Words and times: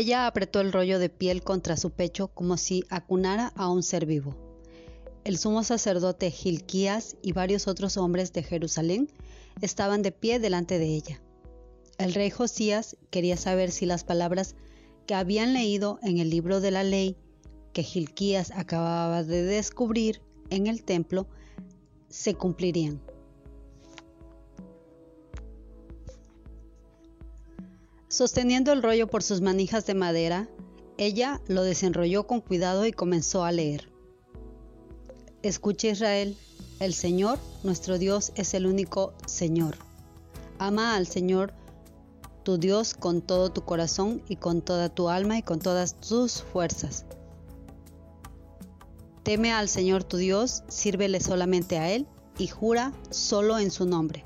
Ella 0.00 0.26
apretó 0.26 0.62
el 0.62 0.72
rollo 0.72 0.98
de 0.98 1.10
piel 1.10 1.42
contra 1.42 1.76
su 1.76 1.90
pecho 1.90 2.28
como 2.28 2.56
si 2.56 2.84
acunara 2.88 3.52
a 3.54 3.68
un 3.68 3.82
ser 3.82 4.06
vivo. 4.06 4.34
El 5.24 5.36
sumo 5.36 5.62
sacerdote 5.62 6.30
Gilquías 6.30 7.18
y 7.20 7.32
varios 7.32 7.68
otros 7.68 7.98
hombres 7.98 8.32
de 8.32 8.42
Jerusalén 8.42 9.10
estaban 9.60 10.00
de 10.00 10.10
pie 10.10 10.38
delante 10.38 10.78
de 10.78 10.86
ella. 10.86 11.20
El 11.98 12.14
rey 12.14 12.30
Josías 12.30 12.96
quería 13.10 13.36
saber 13.36 13.70
si 13.70 13.84
las 13.84 14.04
palabras 14.04 14.54
que 15.06 15.12
habían 15.12 15.52
leído 15.52 15.98
en 16.02 16.16
el 16.16 16.30
libro 16.30 16.62
de 16.62 16.70
la 16.70 16.82
ley 16.82 17.18
que 17.74 17.82
Gilquías 17.82 18.52
acababa 18.52 19.22
de 19.22 19.42
descubrir 19.42 20.22
en 20.48 20.66
el 20.66 20.82
templo 20.82 21.26
se 22.08 22.32
cumplirían. 22.32 23.02
Sosteniendo 28.10 28.72
el 28.72 28.82
rollo 28.82 29.06
por 29.06 29.22
sus 29.22 29.40
manijas 29.40 29.86
de 29.86 29.94
madera, 29.94 30.48
ella 30.98 31.40
lo 31.46 31.62
desenrolló 31.62 32.26
con 32.26 32.40
cuidado 32.40 32.84
y 32.84 32.90
comenzó 32.90 33.44
a 33.44 33.52
leer. 33.52 33.88
Escucha 35.42 35.90
Israel, 35.90 36.36
el 36.80 36.92
Señor, 36.92 37.38
nuestro 37.62 37.98
Dios, 37.98 38.32
es 38.34 38.52
el 38.54 38.66
único 38.66 39.14
Señor. 39.26 39.76
Ama 40.58 40.96
al 40.96 41.06
Señor 41.06 41.54
tu 42.42 42.58
Dios 42.58 42.94
con 42.94 43.22
todo 43.22 43.52
tu 43.52 43.64
corazón 43.64 44.24
y 44.28 44.34
con 44.34 44.60
toda 44.60 44.88
tu 44.88 45.08
alma 45.08 45.38
y 45.38 45.42
con 45.44 45.60
todas 45.60 46.00
tus 46.00 46.42
fuerzas. 46.42 47.06
Teme 49.22 49.52
al 49.52 49.68
Señor 49.68 50.02
tu 50.02 50.16
Dios, 50.16 50.64
sírvele 50.66 51.20
solamente 51.20 51.78
a 51.78 51.92
Él 51.92 52.08
y 52.38 52.48
jura 52.48 52.92
solo 53.10 53.60
en 53.60 53.70
su 53.70 53.86
nombre 53.86 54.24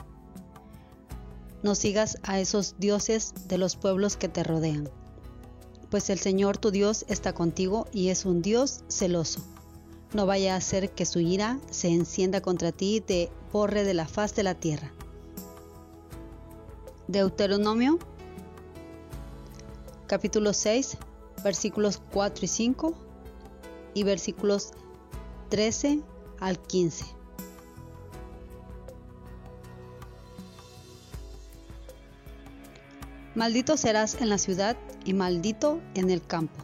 no 1.64 1.74
sigas 1.74 2.18
a 2.22 2.38
esos 2.38 2.76
dioses 2.78 3.32
de 3.48 3.56
los 3.56 3.74
pueblos 3.74 4.18
que 4.18 4.28
te 4.28 4.44
rodean, 4.44 4.90
pues 5.90 6.10
el 6.10 6.18
Señor 6.18 6.58
tu 6.58 6.70
Dios 6.70 7.06
está 7.08 7.32
contigo 7.32 7.86
y 7.90 8.10
es 8.10 8.26
un 8.26 8.42
Dios 8.42 8.84
celoso. 8.88 9.40
No 10.12 10.26
vaya 10.26 10.54
a 10.54 10.58
hacer 10.58 10.90
que 10.90 11.06
su 11.06 11.20
ira 11.20 11.58
se 11.70 11.88
encienda 11.88 12.42
contra 12.42 12.70
ti 12.70 12.96
y 12.96 13.00
te 13.00 13.30
borre 13.50 13.82
de 13.82 13.94
la 13.94 14.06
faz 14.06 14.34
de 14.34 14.42
la 14.42 14.54
tierra. 14.54 14.92
Deuteronomio 17.08 17.98
capítulo 20.06 20.52
6 20.52 20.98
versículos 21.42 22.02
4 22.12 22.44
y 22.44 22.48
5 22.48 22.94
y 23.94 24.02
versículos 24.02 24.72
13 25.48 26.02
al 26.40 26.58
15. 26.60 27.04
Maldito 33.34 33.76
serás 33.76 34.14
en 34.20 34.28
la 34.28 34.38
ciudad 34.38 34.76
y 35.04 35.12
maldito 35.12 35.80
en 35.94 36.10
el 36.10 36.24
campo. 36.24 36.54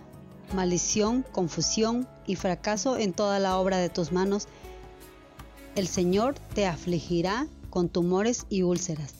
Maldición, 0.55 1.25
confusión 1.33 2.07
y 2.29 2.37
fracaso 2.37 2.97
en 2.97 3.13
toda 3.13 3.41
la 3.41 3.59
obra 3.59 3.79
de 3.79 3.89
tus 3.89 4.13
manos. 4.13 4.47
El 5.75 5.89
Señor 5.89 6.37
te 6.55 6.67
afligirá 6.67 7.49
con 7.71 7.89
tumores 7.89 8.47
y 8.51 8.63
úlceras. 8.63 9.15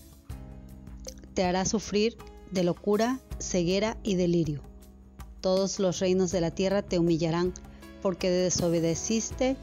Te 1.35 1.43
hará 1.43 1.65
sufrir 1.65 2.17
de 2.53 2.63
locura, 2.63 3.19
ceguera 3.41 3.97
y 4.05 4.15
delirio. 4.15 4.61
Todos 5.41 5.81
los 5.81 5.99
reinos 5.99 6.31
de 6.31 6.41
la 6.41 6.53
tierra 6.53 6.83
te 6.83 7.01
humillarán 7.01 7.53
porque 8.01 8.31
desobedeciste 8.31 9.57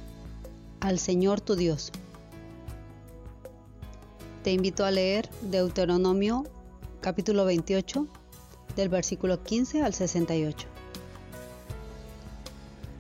al 0.82 1.00
Señor 1.00 1.40
tu 1.40 1.56
Dios. 1.56 1.94
Te 4.44 4.52
invito 4.52 4.84
a 4.84 4.92
leer 4.92 5.30
Deuteronomio 5.42 6.46
capítulo 7.02 7.46
28, 7.46 8.08
del 8.76 8.90
versículo 8.90 9.44
15 9.44 9.84
al 9.84 9.94
68. 9.94 10.68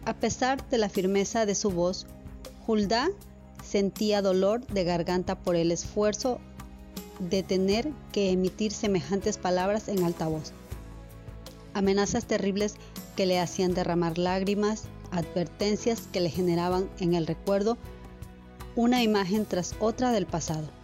A 0.06 0.14
pesar 0.14 0.68
de 0.70 0.78
la 0.78 0.90
firmeza 0.90 1.46
de 1.46 1.56
su 1.56 1.70
voz, 1.72 2.08
Hulda 2.66 3.10
sentía 3.64 4.22
dolor 4.22 4.66
de 4.68 4.84
garganta 4.84 5.38
por 5.38 5.56
el 5.56 5.72
esfuerzo 5.72 6.40
de 7.20 7.44
tener 7.44 7.92
que 8.12 8.32
emitir 8.32 8.72
semejantes 8.72 9.38
palabras 9.38 9.90
en 9.90 10.04
alta 10.04 10.28
voz. 10.28 10.54
Amenazas 11.74 12.26
terribles 12.26 12.76
que 13.16 13.26
le 13.26 13.40
hacían 13.40 13.74
derramar 13.74 14.18
lágrimas, 14.18 14.84
advertencias 15.12 16.08
que 16.12 16.22
le 16.22 16.30
generaban 16.30 16.90
en 17.00 17.14
el 17.14 17.28
recuerdo 17.28 17.78
una 18.76 19.04
imagen 19.04 19.46
tras 19.46 19.76
otra 19.80 20.12
del 20.12 20.28
pasado. 20.28 20.77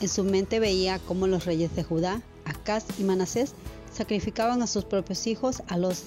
En 0.00 0.08
su 0.08 0.24
mente 0.24 0.60
veía 0.60 0.98
cómo 0.98 1.26
los 1.26 1.44
reyes 1.44 1.74
de 1.76 1.84
Judá, 1.84 2.22
Acaz 2.46 2.84
y 2.98 3.04
Manasés 3.04 3.52
sacrificaban 3.92 4.62
a 4.62 4.66
sus 4.66 4.84
propios 4.84 5.26
hijos 5.26 5.62
a 5.68 5.76
los 5.76 6.04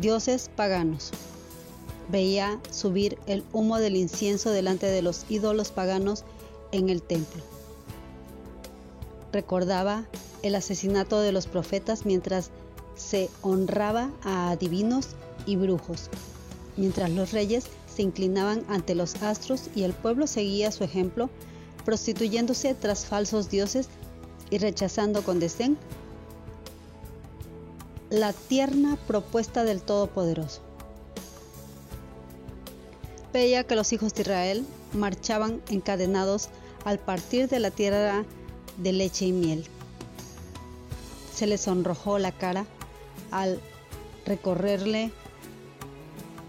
dioses 0.00 0.48
paganos. 0.54 1.10
Veía 2.10 2.60
subir 2.70 3.18
el 3.26 3.42
humo 3.52 3.78
del 3.78 3.96
incienso 3.96 4.50
delante 4.50 4.86
de 4.86 5.02
los 5.02 5.26
ídolos 5.28 5.72
paganos 5.72 6.24
en 6.70 6.90
el 6.90 7.02
templo. 7.02 7.42
Recordaba 9.32 10.04
el 10.42 10.54
asesinato 10.54 11.20
de 11.20 11.32
los 11.32 11.46
profetas 11.46 12.06
mientras 12.06 12.50
se 12.94 13.30
honraba 13.40 14.10
a 14.22 14.50
adivinos 14.50 15.08
y 15.46 15.56
brujos, 15.56 16.08
mientras 16.76 17.10
los 17.10 17.32
reyes 17.32 17.64
se 17.92 18.02
inclinaban 18.02 18.64
ante 18.68 18.94
los 18.94 19.22
astros 19.22 19.70
y 19.74 19.82
el 19.82 19.92
pueblo 19.92 20.26
seguía 20.26 20.70
su 20.70 20.84
ejemplo 20.84 21.30
prostituyéndose 21.84 22.74
tras 22.74 23.06
falsos 23.06 23.50
dioses 23.50 23.88
y 24.50 24.58
rechazando 24.58 25.22
con 25.22 25.40
desdén 25.40 25.78
la 28.10 28.32
tierna 28.32 28.98
propuesta 29.06 29.64
del 29.64 29.80
Todopoderoso. 29.80 30.60
Veía 33.32 33.64
que 33.64 33.76
los 33.76 33.92
hijos 33.94 34.12
de 34.14 34.22
Israel 34.22 34.66
marchaban 34.92 35.62
encadenados 35.70 36.50
al 36.84 36.98
partir 36.98 37.48
de 37.48 37.60
la 37.60 37.70
tierra 37.70 38.24
de 38.76 38.92
leche 38.92 39.24
y 39.24 39.32
miel. 39.32 39.64
Se 41.34 41.46
les 41.46 41.62
sonrojó 41.62 42.18
la 42.18 42.32
cara 42.32 42.66
al 43.30 43.58
recorrerle 44.26 45.10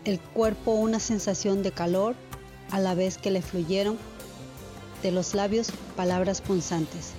el 0.03 0.19
cuerpo 0.19 0.71
una 0.73 0.99
sensación 0.99 1.63
de 1.63 1.71
calor 1.71 2.15
a 2.71 2.79
la 2.79 2.93
vez 2.95 3.17
que 3.17 3.31
le 3.31 3.41
fluyeron 3.41 3.97
de 5.03 5.11
los 5.11 5.35
labios 5.35 5.67
palabras 5.95 6.41
punzantes. 6.41 7.11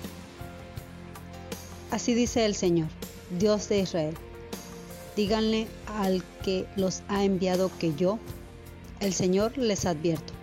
Así 1.91 2.15
dice 2.15 2.45
el 2.45 2.55
Señor, 2.55 2.89
Dios 3.39 3.69
de 3.69 3.79
Israel. 3.79 4.15
Díganle 5.15 5.67
al 5.99 6.23
que 6.43 6.65
los 6.75 7.03
ha 7.07 7.23
enviado 7.23 7.71
que 7.79 7.93
yo, 7.95 8.19
el 8.99 9.13
Señor, 9.13 9.57
les 9.57 9.85
advierto. 9.85 10.33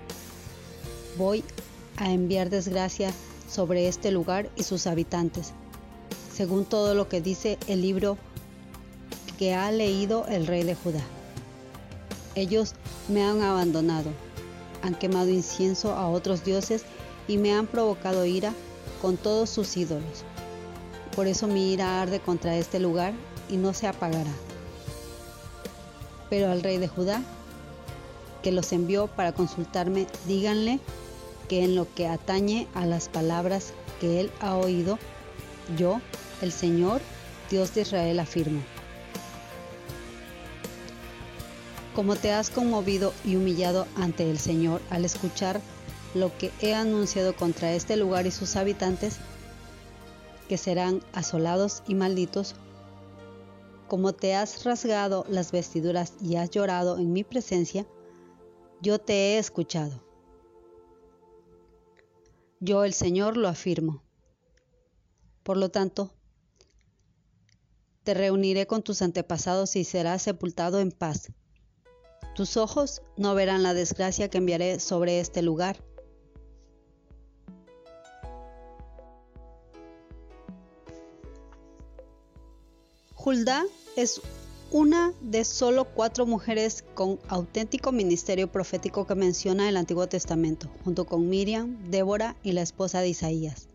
Voy 1.19 1.45
a 1.97 2.11
enviar 2.11 2.49
desgracia 2.49 3.13
sobre 3.51 3.89
este 3.89 4.13
lugar 4.13 4.49
y 4.57 4.63
sus 4.63 4.87
habitantes, 4.87 5.53
según 6.35 6.65
todo 6.65 6.95
lo 6.95 7.09
que 7.09 7.21
dice 7.21 7.59
el 7.67 7.83
libro 7.83 8.17
que 9.39 9.53
ha 9.53 9.71
leído 9.73 10.27
el 10.29 10.47
rey 10.47 10.63
de 10.63 10.75
Judá. 10.75 11.03
Ellos 12.35 12.75
me 13.09 13.23
han 13.23 13.43
abandonado, 13.43 14.11
han 14.81 14.95
quemado 14.95 15.29
incienso 15.29 15.93
a 15.93 16.09
otros 16.09 16.45
dioses 16.45 16.85
y 17.33 17.39
me 17.39 17.55
han 17.55 17.67
provocado 17.67 18.27
ira 18.27 18.53
con 19.01 19.17
todos 19.17 19.49
sus 19.49 19.75
ídolos. 19.79 20.23
Por 21.17 21.27
eso 21.27 21.47
mi 21.47 21.73
ira 21.73 22.03
arde 22.03 22.21
contra 22.21 22.59
este 22.59 22.79
lugar 22.79 23.15
y 23.49 23.57
no 23.57 23.73
se 23.73 23.87
apagará. 23.87 24.31
Pero 26.29 26.53
al 26.53 26.63
rey 26.63 26.77
de 26.77 26.89
Judá, 26.89 27.23
que 28.43 28.53
los 28.53 28.71
envió 28.73 29.07
para 29.07 29.33
consultarme, 29.33 30.07
díganle 30.27 30.79
que 31.49 31.65
en 31.65 31.75
lo 31.75 31.87
que 31.95 32.07
atañe 32.07 32.69
a 32.75 32.85
las 32.85 33.09
palabras 33.09 33.73
que 33.99 34.21
él 34.21 34.31
ha 34.41 34.57
oído, 34.57 34.99
yo, 35.79 36.03
el 36.43 36.53
Señor, 36.53 37.01
Dios 37.51 37.73
de 37.73 37.81
Israel, 37.81 38.21
afirmo. 38.21 38.61
Como 41.95 42.15
te 42.15 42.31
has 42.31 42.51
conmovido 42.51 43.15
y 43.25 43.37
humillado 43.37 43.87
ante 43.97 44.31
el 44.31 44.39
Señor 44.39 44.83
al 44.91 45.07
escuchar 45.07 45.63
lo 46.15 46.37
que 46.37 46.51
he 46.61 46.75
anunciado 46.75 47.35
contra 47.35 47.73
este 47.73 47.97
lugar 47.97 48.27
y 48.27 48.31
sus 48.31 48.57
habitantes, 48.57 49.19
que 50.49 50.59
serán 50.59 51.03
asolados 51.13 51.83
y 51.89 51.95
malditos, 51.95 52.55
como 53.89 54.13
te 54.15 54.35
has 54.35 54.65
rasgado 54.65 55.25
las 55.29 55.53
vestiduras 55.53 56.15
y 56.23 56.37
has 56.37 56.51
llorado 56.51 56.99
en 56.99 57.13
mi 57.13 57.25
presencia, 57.25 57.87
yo 58.81 58.99
te 58.99 59.13
he 59.13 59.39
escuchado. 59.39 60.03
Yo 62.59 62.85
el 62.85 62.95
Señor 62.95 63.37
lo 63.37 63.49
afirmo. 63.49 64.03
Por 65.43 65.57
lo 65.57 65.71
tanto, 65.71 66.11
te 68.03 68.15
reuniré 68.15 68.67
con 68.67 68.83
tus 68.83 69.03
antepasados 69.03 69.77
y 69.77 69.85
serás 69.85 70.23
sepultado 70.23 70.81
en 70.81 70.91
paz. 70.91 71.33
Tus 72.35 72.57
ojos 72.57 73.03
no 73.17 73.35
verán 73.35 73.63
la 73.63 73.75
desgracia 73.75 74.31
que 74.31 74.39
enviaré 74.39 74.81
sobre 74.81 75.21
este 75.21 75.43
lugar. 75.43 75.85
Hulda 83.25 83.65
es 83.95 84.21
una 84.73 85.13
de 85.21 85.45
solo 85.45 85.85
cuatro 85.85 86.27
mujeres 86.27 86.83
con 86.95 87.21
auténtico 87.29 87.93
ministerio 87.93 88.51
profético 88.51 89.07
que 89.07 89.15
menciona 89.15 89.69
el 89.69 89.77
Antiguo 89.77 90.09
Testamento, 90.09 90.69
junto 90.83 91.05
con 91.05 91.29
Miriam, 91.29 91.79
Débora 91.89 92.35
y 92.43 92.51
la 92.51 92.63
esposa 92.63 93.01
de 93.01 93.11
Isaías. 93.11 93.69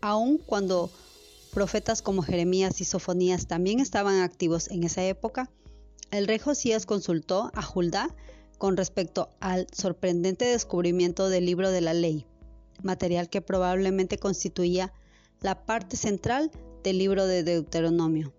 Aun 0.00 0.38
cuando 0.38 0.90
profetas 1.52 2.02
como 2.02 2.22
Jeremías 2.22 2.80
y 2.80 2.84
Sofonías 2.84 3.46
también 3.46 3.78
estaban 3.78 4.20
activos 4.20 4.68
en 4.68 4.82
esa 4.82 5.04
época, 5.04 5.48
el 6.10 6.26
rey 6.26 6.40
Josías 6.40 6.86
consultó 6.86 7.52
a 7.54 7.64
Hulda 7.72 8.12
con 8.58 8.76
respecto 8.76 9.28
al 9.38 9.68
sorprendente 9.70 10.44
descubrimiento 10.46 11.28
del 11.28 11.46
libro 11.46 11.70
de 11.70 11.82
la 11.82 11.94
ley, 11.94 12.26
material 12.82 13.30
que 13.30 13.42
probablemente 13.42 14.18
constituía 14.18 14.92
la 15.40 15.64
parte 15.66 15.96
central 15.96 16.50
del 16.82 16.98
libro 16.98 17.26
de 17.26 17.44
Deuteronomio. 17.44 18.32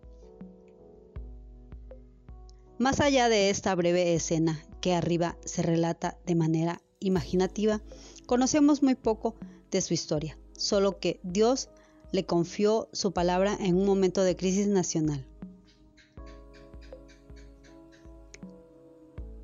Más 2.82 3.00
allá 3.00 3.30
de 3.30 3.52
esta 3.52 3.76
breve 3.76 4.16
escena 4.16 4.60
que 4.82 4.96
arriba 4.96 5.38
se 5.46 5.62
relata 5.62 6.18
de 6.26 6.34
manera 6.34 6.82
imaginativa, 7.00 7.80
conocemos 8.26 8.82
muy 8.82 8.96
poco 8.96 9.36
de 9.70 9.82
su 9.82 9.94
historia, 9.94 10.40
solo 10.58 10.98
que 10.98 11.20
Dios 11.22 11.70
le 12.12 12.26
confió 12.26 12.90
su 12.92 13.12
palabra 13.12 13.56
en 13.60 13.76
un 13.76 13.86
momento 13.86 14.24
de 14.24 14.36
crisis 14.36 14.66
nacional. 14.66 15.28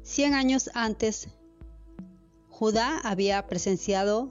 Cien 0.01 0.34
años 0.34 0.72
antes, 0.74 1.30
Judá 2.50 2.98
había 3.04 3.45
presenciado 3.45 4.30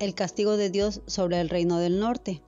el 0.00 0.14
castigo 0.14 0.58
de 0.58 0.68
Dios 0.68 1.00
sobre 1.06 1.40
el 1.40 1.48
reino 1.48 1.78
del 1.78 1.98
norte. 1.98 2.42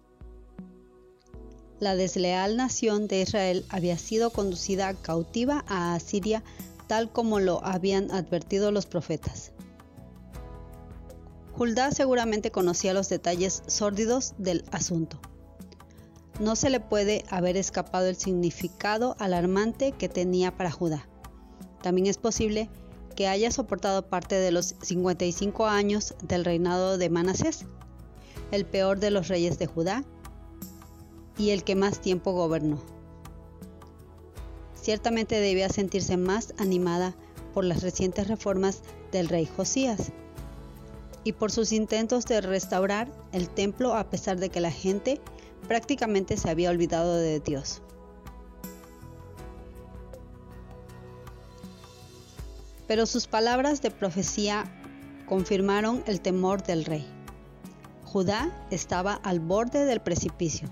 La 1.78 1.94
desleal 1.94 2.56
nación 2.56 3.06
de 3.06 3.22
Israel 3.22 3.66
había 3.68 3.98
sido 3.98 4.30
conducida 4.30 4.94
cautiva 4.94 5.64
a 5.68 5.94
Asiria 5.94 6.42
tal 6.86 7.10
como 7.10 7.40
lo 7.40 7.64
habían 7.64 8.10
advertido 8.10 8.70
los 8.70 8.86
profetas. 8.86 9.52
Judá 11.52 11.90
seguramente 11.90 12.50
conocía 12.50 12.94
los 12.94 13.08
detalles 13.08 13.62
sórdidos 13.66 14.34
del 14.38 14.64
asunto. 14.72 15.18
No 16.38 16.54
se 16.54 16.68
le 16.68 16.80
puede 16.80 17.24
haber 17.30 17.56
escapado 17.56 18.06
el 18.06 18.16
significado 18.16 19.16
alarmante 19.18 19.92
que 19.92 20.08
tenía 20.08 20.56
para 20.56 20.70
Judá. 20.70 21.08
También 21.82 22.06
es 22.06 22.18
posible 22.18 22.68
que 23.16 23.26
haya 23.26 23.50
soportado 23.50 24.06
parte 24.06 24.34
de 24.34 24.50
los 24.50 24.74
55 24.82 25.66
años 25.66 26.14
del 26.22 26.44
reinado 26.44 26.98
de 26.98 27.08
Manasés, 27.08 27.64
el 28.50 28.66
peor 28.66 29.00
de 29.00 29.10
los 29.10 29.28
reyes 29.28 29.58
de 29.58 29.66
Judá, 29.66 30.04
y 31.38 31.50
el 31.50 31.64
que 31.64 31.76
más 31.76 32.00
tiempo 32.00 32.32
gobernó. 32.32 32.78
Ciertamente 34.80 35.40
debía 35.40 35.68
sentirse 35.68 36.16
más 36.16 36.54
animada 36.58 37.14
por 37.52 37.64
las 37.64 37.82
recientes 37.82 38.28
reformas 38.28 38.82
del 39.12 39.28
rey 39.28 39.46
Josías 39.46 40.12
y 41.24 41.32
por 41.32 41.50
sus 41.50 41.72
intentos 41.72 42.24
de 42.26 42.40
restaurar 42.40 43.10
el 43.32 43.48
templo 43.48 43.94
a 43.94 44.08
pesar 44.10 44.38
de 44.38 44.48
que 44.48 44.60
la 44.60 44.70
gente 44.70 45.20
prácticamente 45.66 46.36
se 46.36 46.50
había 46.50 46.70
olvidado 46.70 47.16
de 47.16 47.40
Dios. 47.40 47.82
Pero 52.86 53.06
sus 53.06 53.26
palabras 53.26 53.82
de 53.82 53.90
profecía 53.90 54.64
confirmaron 55.26 56.04
el 56.06 56.20
temor 56.20 56.62
del 56.62 56.84
rey. 56.84 57.04
Judá 58.04 58.66
estaba 58.70 59.14
al 59.14 59.40
borde 59.40 59.84
del 59.84 60.00
precipicio 60.00 60.70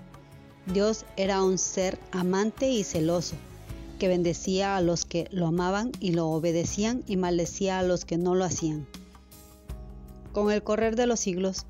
Dios 0.73 1.05
era 1.15 1.43
un 1.43 1.59
ser 1.59 1.99
amante 2.11 2.71
y 2.71 2.83
celoso, 2.83 3.35
que 3.99 4.07
bendecía 4.07 4.75
a 4.75 4.81
los 4.81 5.05
que 5.05 5.27
lo 5.31 5.45
amaban 5.45 5.91
y 5.99 6.11
lo 6.11 6.27
obedecían 6.29 7.03
y 7.05 7.17
maldecía 7.17 7.77
a 7.77 7.83
los 7.83 8.03
que 8.03 8.17
no 8.17 8.33
lo 8.33 8.45
hacían. 8.45 8.87
Con 10.33 10.51
el 10.51 10.63
correr 10.63 10.95
de 10.95 11.05
los 11.05 11.19
siglos, 11.19 11.67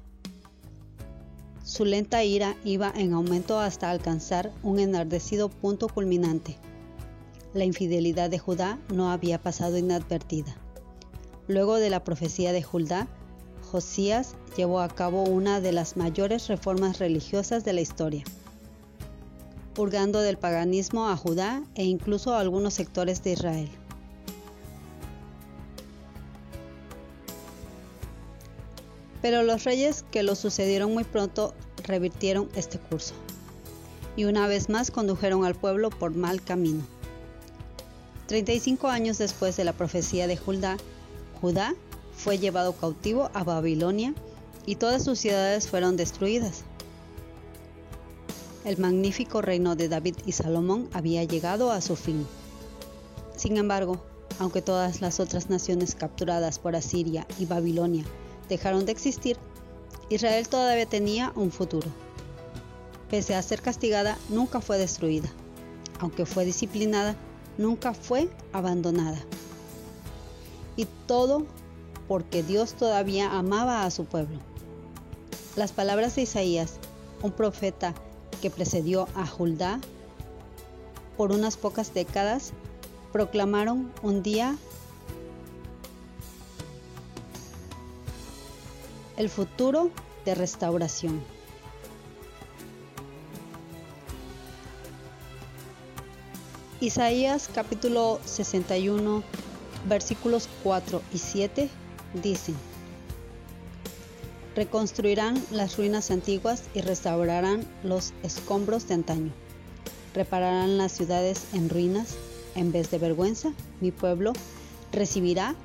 su 1.66 1.84
lenta 1.84 2.24
ira 2.24 2.56
iba 2.64 2.92
en 2.96 3.12
aumento 3.12 3.60
hasta 3.60 3.92
alcanzar 3.92 4.54
un 4.64 4.80
enardecido 4.80 5.50
punto 5.50 5.90
culminante. 5.90 6.58
La 7.54 7.66
infidelidad 7.66 8.30
de 8.30 8.40
Judá 8.40 8.80
no 8.94 9.12
había 9.12 9.42
pasado 9.42 9.78
inadvertida. 9.78 10.56
Luego 11.50 11.76
de 11.76 11.90
la 11.90 12.04
profecía 12.06 12.54
de 12.54 12.64
Judá, 12.64 13.10
Josías 13.72 14.36
llevó 14.56 14.80
a 14.80 14.88
cabo 14.88 15.24
una 15.24 15.60
de 15.60 15.74
las 15.74 15.98
mayores 15.98 16.48
reformas 16.48 17.00
religiosas 17.00 17.66
de 17.66 17.74
la 17.74 17.82
historia 17.82 18.24
purgando 19.76 20.22
del 20.22 20.38
paganismo 20.38 21.08
a 21.08 21.16
Judá 21.16 21.62
e 21.76 21.84
incluso 21.84 22.34
a 22.34 22.40
algunos 22.40 22.74
sectores 22.74 23.22
de 23.22 23.34
Israel. 23.34 23.70
Pero 29.22 29.44
los 29.44 29.64
reyes 29.64 30.04
que 30.12 30.24
lo 30.24 30.36
sucedieron 30.36 30.94
muy 30.94 31.04
pronto 31.04 31.54
revirtieron 31.84 32.50
este 32.56 32.80
curso 32.80 33.14
y 34.16 34.24
una 34.24 34.48
vez 34.48 34.70
más 34.70 34.92
condujeron 34.92 35.46
al 35.46 35.56
pueblo 35.56 35.90
por 35.90 36.16
mal 36.16 36.42
camino. 36.42 36.84
35 38.28 38.88
años 38.88 39.18
después 39.18 39.58
de 39.58 39.66
la 39.66 39.74
profecía 39.74 40.26
de 40.26 40.38
Judá, 40.38 40.78
Judá 41.42 41.76
fue 42.16 42.40
llevado 42.40 42.74
cautivo 42.74 43.30
a 43.34 43.44
Babilonia 43.44 44.14
y 44.66 44.76
todas 44.76 45.04
sus 45.04 45.20
ciudades 45.20 45.68
fueron 45.68 45.98
destruidas 45.98 46.64
el 48.66 48.80
magnífico 48.80 49.44
reino 49.44 49.76
de 49.76 49.88
David 49.88 50.16
y 50.26 50.32
Salomón 50.32 50.90
había 50.92 51.24
llegado 51.24 51.72
a 51.72 51.82
su 51.82 51.96
fin. 51.96 52.26
Sin 53.38 53.58
embargo, 53.58 54.02
aunque 54.40 54.64
todas 54.64 55.02
las 55.02 55.20
otras 55.20 55.52
naciones 55.52 55.94
capturadas 55.94 56.58
por 56.58 56.76
Asiria 56.76 57.28
y 57.38 57.46
Babilonia 57.46 58.04
dejaron 58.50 58.88
de 58.88 58.92
existir, 58.92 59.38
Israel 60.10 60.50
todavía 60.50 60.88
tenía 60.88 61.32
un 61.36 61.52
futuro. 61.52 61.88
Pese 63.10 63.36
a 63.36 63.42
ser 63.44 63.62
castigada, 63.62 64.18
nunca 64.30 64.62
fue 64.62 64.80
destruida. 64.80 65.30
Aunque 66.00 66.26
fue 66.26 66.44
disciplinada, 66.44 67.16
nunca 67.60 67.94
fue 67.94 68.30
abandonada. 68.52 69.20
Y 70.76 70.88
todo 71.06 71.46
porque 72.08 72.42
Dios 72.42 72.74
todavía 72.74 73.32
amaba 73.32 73.86
a 73.86 73.92
su 73.92 74.06
pueblo. 74.06 74.40
Las 75.56 75.72
palabras 75.72 76.16
de 76.16 76.24
Isaías, 76.24 76.74
un 77.22 77.32
profeta 77.32 77.94
que 78.46 78.52
precedió 78.52 79.08
a 79.16 79.26
Judá 79.26 79.80
por 81.18 81.32
unas 81.32 81.58
pocas 81.58 81.96
décadas, 81.96 82.54
proclamaron 83.12 83.92
un 84.04 84.22
día 84.22 84.56
el 89.18 89.30
futuro 89.30 89.90
de 90.26 90.36
restauración. 90.36 91.24
Isaías 96.82 97.50
capítulo 97.52 98.20
61 98.26 99.24
versículos 99.90 100.48
4 100.62 101.02
y 101.12 101.18
7 101.18 101.68
dicen, 102.22 102.56
Reconstruirán 104.56 105.44
las 105.52 105.76
ruinas 105.76 106.12
antiguas 106.12 106.64
y 106.74 106.80
restaurarán 106.80 107.68
los 107.84 108.14
escombros 108.24 108.88
de 108.88 108.94
antaño. 108.94 109.34
Repararán 110.14 110.78
las 110.78 110.94
ciudades 110.94 111.48
en 111.54 111.70
ruinas. 111.70 112.16
En 112.56 112.72
vez 112.72 112.90
de 112.90 112.98
vergüenza, 112.98 113.52
mi 113.82 113.92
pueblo 113.92 114.32
recibirá 114.94 115.56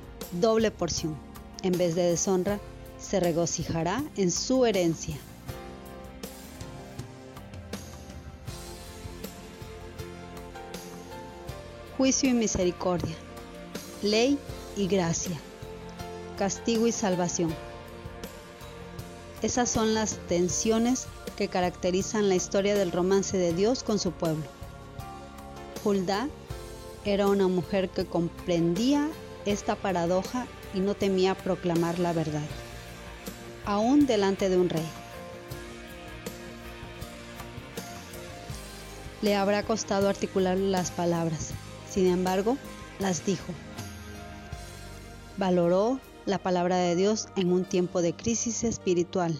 doble 0.41 0.71
porción. 0.71 1.15
En 1.63 1.71
vez 1.77 1.95
de 1.95 2.03
deshonra, 2.03 2.59
se 2.99 3.21
regocijará 3.21 4.03
en 4.17 4.29
su 4.29 4.65
herencia. 4.65 5.15
Juicio 11.97 12.29
y 12.29 12.33
misericordia. 12.33 13.15
Ley 14.03 14.37
y 14.75 14.87
gracia. 14.87 15.37
Castigo 16.37 16.87
y 16.87 16.91
salvación 16.91 17.55
Esas 19.41 19.69
son 19.69 19.95
las 19.95 20.17
tensiones 20.27 21.07
que 21.35 21.47
caracterizan 21.47 22.29
la 22.29 22.35
historia 22.35 22.75
del 22.75 22.91
romance 22.91 23.37
de 23.37 23.53
Dios 23.53 23.81
con 23.81 23.97
su 23.97 24.11
pueblo. 24.11 24.43
Hulda 25.83 26.29
era 27.05 27.27
una 27.27 27.47
mujer 27.47 27.89
que 27.89 28.05
comprendía 28.05 29.09
esta 29.45 29.75
paradoja 29.75 30.45
y 30.75 30.79
no 30.79 30.93
temía 30.93 31.33
proclamar 31.33 31.97
la 31.97 32.13
verdad, 32.13 32.45
aún 33.65 34.05
delante 34.05 34.47
de 34.47 34.57
un 34.57 34.69
rey. 34.69 34.87
Le 39.23 39.35
habrá 39.35 39.63
costado 39.63 40.07
articular 40.07 40.57
las 40.57 40.91
palabras, 40.91 41.49
sin 41.89 42.05
embargo, 42.05 42.57
las 42.99 43.25
dijo. 43.25 43.53
Valoró 45.37 45.99
la 46.25 46.37
palabra 46.37 46.77
de 46.77 46.95
Dios 46.95 47.27
en 47.35 47.51
un 47.51 47.65
tiempo 47.65 48.01
de 48.01 48.13
crisis 48.13 48.63
espiritual. 48.63 49.39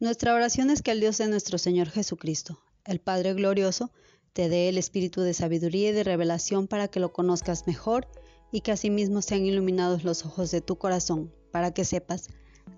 Nuestra 0.00 0.34
oración 0.34 0.70
es 0.70 0.82
que 0.82 0.92
el 0.92 1.00
Dios 1.00 1.18
de 1.18 1.26
nuestro 1.26 1.58
Señor 1.58 1.88
Jesucristo, 1.90 2.60
el 2.84 3.00
Padre 3.00 3.34
Glorioso, 3.34 3.90
te 4.32 4.48
dé 4.48 4.68
el 4.68 4.78
espíritu 4.78 5.22
de 5.22 5.34
sabiduría 5.34 5.90
y 5.90 5.92
de 5.92 6.04
revelación 6.04 6.68
para 6.68 6.86
que 6.86 7.00
lo 7.00 7.12
conozcas 7.12 7.66
mejor 7.66 8.06
y 8.52 8.60
que 8.60 8.70
asimismo 8.70 9.22
sean 9.22 9.44
iluminados 9.44 10.04
los 10.04 10.24
ojos 10.24 10.52
de 10.52 10.60
tu 10.60 10.78
corazón, 10.78 11.34
para 11.50 11.72
que 11.74 11.84
sepas 11.84 12.28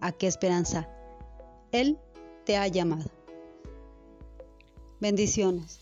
a 0.00 0.12
qué 0.12 0.26
esperanza 0.26 0.88
Él 1.72 1.98
te 2.44 2.56
ha 2.56 2.66
llamado. 2.68 3.10
Bendiciones. 5.00 5.80